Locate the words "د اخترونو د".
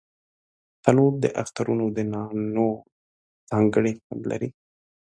1.23-1.97